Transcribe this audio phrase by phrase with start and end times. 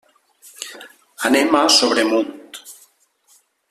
[1.29, 2.61] Anem a Sobremunt.